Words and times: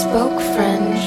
Spoke 0.00 0.40
French. 0.54 1.02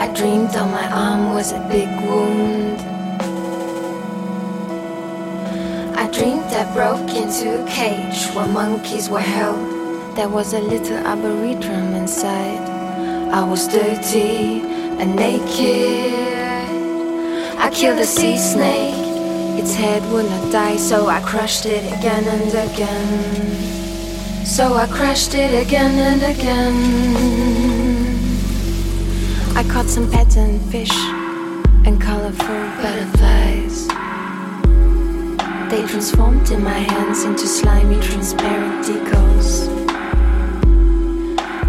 I 0.00 0.10
dreamed 0.14 0.56
on 0.56 0.70
my 0.70 0.90
arm 0.90 1.34
was 1.34 1.52
a 1.52 1.60
big 1.68 1.88
wound. 2.08 2.80
I 5.98 6.10
dreamed 6.10 6.50
I 6.62 6.64
broke 6.72 7.14
into 7.14 7.62
a 7.62 7.66
cage 7.68 8.34
where 8.34 8.48
monkeys 8.48 9.10
were 9.10 9.20
held. 9.36 10.16
There 10.16 10.30
was 10.30 10.54
a 10.54 10.60
little 10.60 11.06
arboretum 11.06 11.94
inside. 11.94 12.66
I 13.34 13.44
was 13.44 13.68
dirty 13.68 14.62
and 14.98 15.14
naked. 15.14 16.70
I 17.58 17.68
killed 17.70 17.98
a 17.98 18.06
sea 18.06 18.38
snake. 18.38 18.94
Its 19.60 19.74
head 19.74 20.02
would 20.10 20.24
not 20.24 20.50
die, 20.50 20.78
so 20.78 21.08
I 21.08 21.20
crushed 21.20 21.66
it 21.66 21.84
again 21.92 22.24
and 22.24 22.70
again. 22.70 23.79
So 24.50 24.74
I 24.74 24.88
crushed 24.88 25.34
it 25.36 25.54
again 25.64 25.96
and 25.96 26.22
again. 26.36 26.74
I 29.56 29.62
caught 29.62 29.88
some 29.88 30.10
pattern 30.10 30.58
fish 30.72 30.90
and 31.86 32.00
colorful 32.02 32.62
butterflies. 32.82 33.86
They 35.70 35.86
transformed 35.86 36.50
in 36.50 36.64
my 36.64 36.80
hands 36.80 37.22
into 37.22 37.46
slimy, 37.46 38.00
transparent 38.00 38.84
decals. 38.84 39.68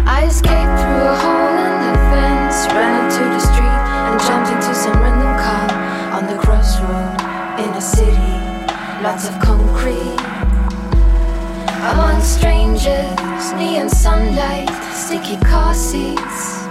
I 0.04 0.24
escaped 0.26 0.76
through 0.82 1.06
a 1.06 1.16
hole 1.22 1.58
in 1.62 1.74
the 1.86 1.94
fence, 2.10 2.66
ran 2.74 3.04
into 3.04 3.22
the 3.30 3.40
street, 3.46 3.82
and 4.10 4.20
jumped 4.26 4.50
into 4.50 4.74
some 4.74 4.98
random 5.00 5.38
car 5.38 5.70
on 6.18 6.26
the 6.26 6.36
crossroad 6.42 7.14
in 7.62 7.70
a 7.74 7.80
city. 7.80 8.34
Lots 9.04 9.28
of 9.28 9.38
concrete. 9.38 10.31
Among 11.82 12.20
strangers, 12.22 13.52
neon 13.54 13.88
sunlight, 13.88 14.70
sticky 14.94 15.36
car 15.38 15.74
seats, 15.74 16.62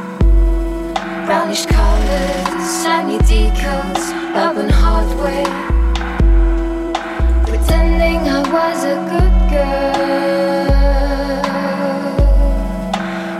brownish 1.26 1.66
colors, 1.66 2.82
shiny 2.82 3.18
decals, 3.28 4.04
urban 4.34 4.70
hardware. 4.70 5.52
Pretending 7.46 8.20
I 8.30 8.40
was 8.56 8.86
a 8.86 8.96
good 9.12 9.36
girl. 9.52 9.92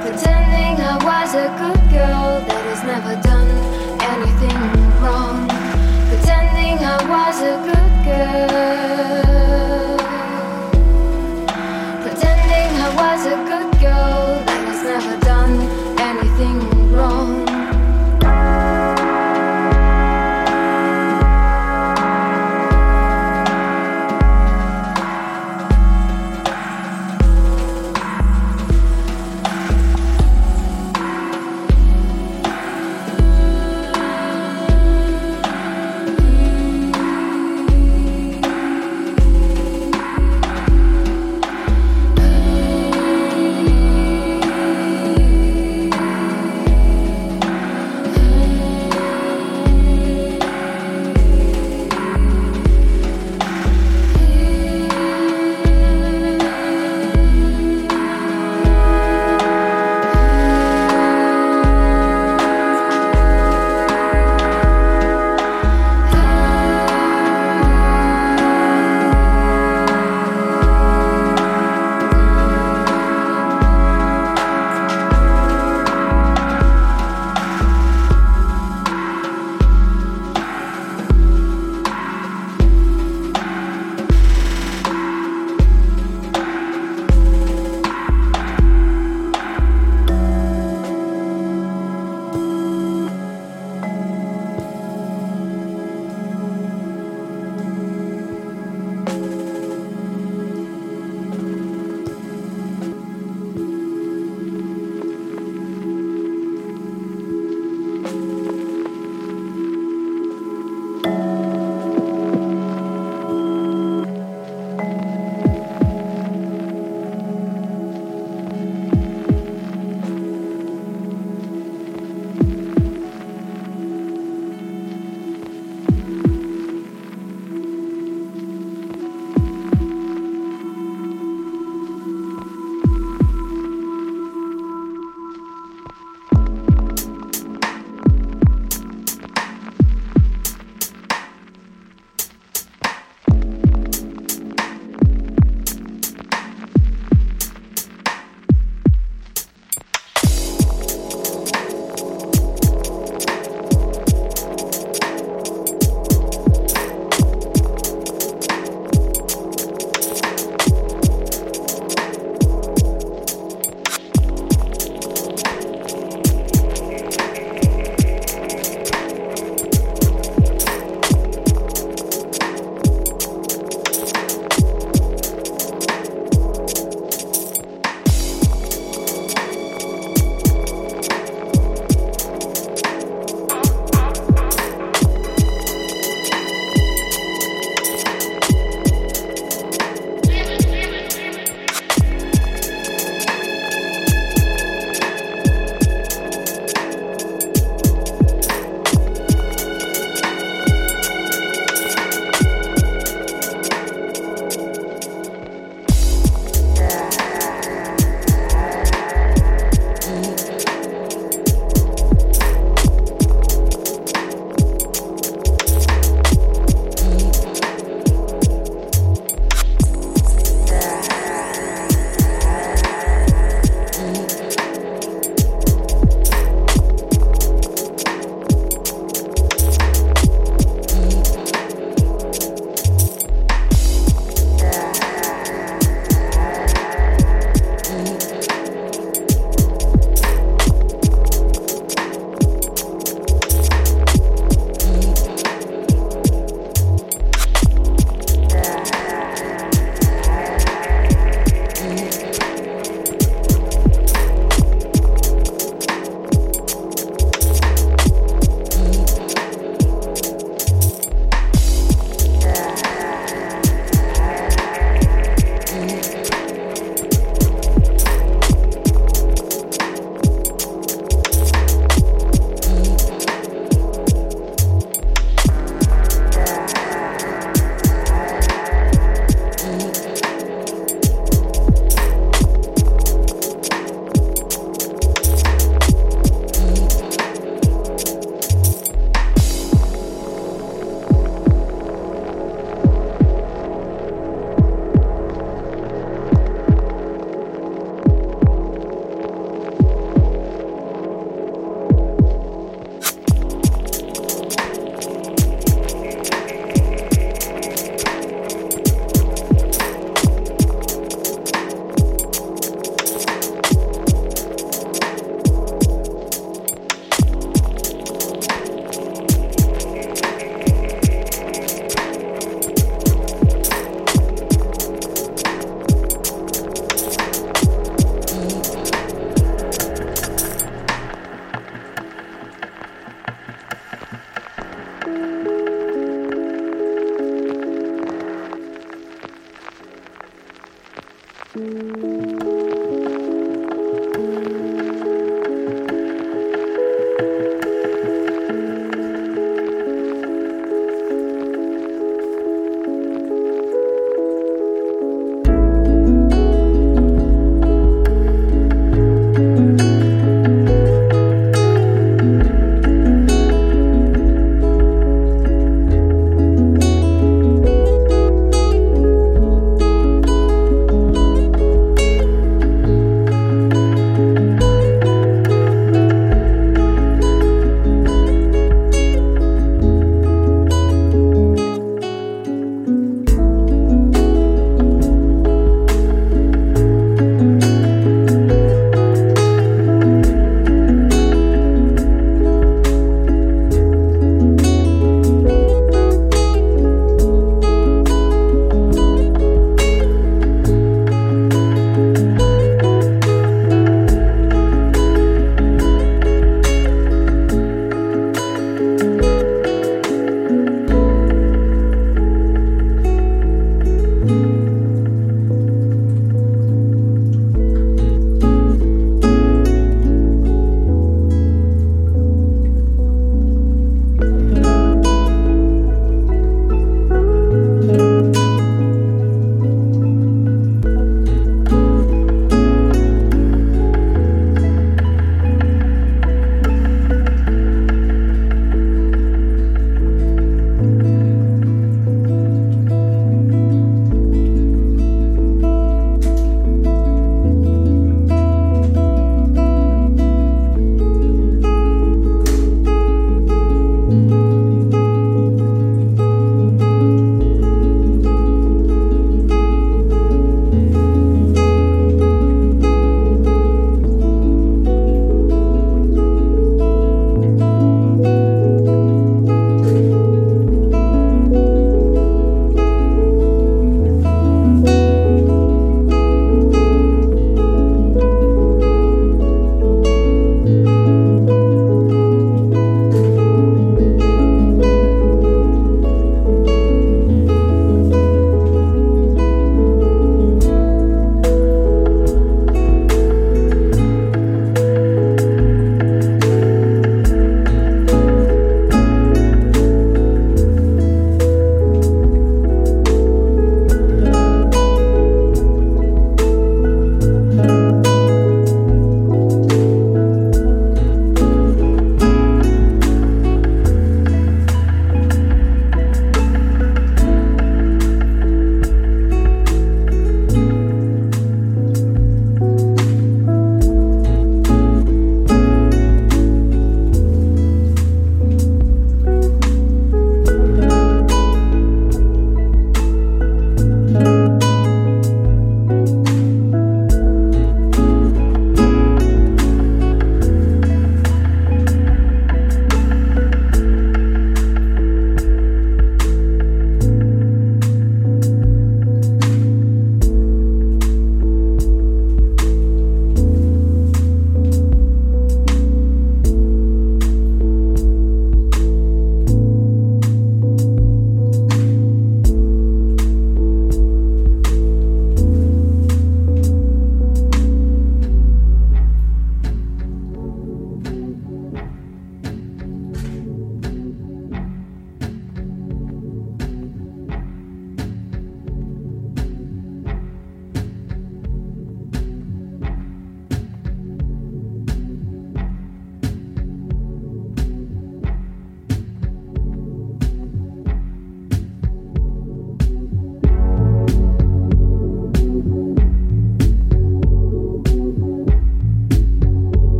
Pretending 0.00 0.80
I 0.80 0.96
was 1.04 1.34
a 1.34 1.48
good 1.60 1.82
girl 1.92 2.40
that 2.48 2.64
has 2.70 2.82
never 2.82 3.27
was 12.96 13.26
a 13.26 13.47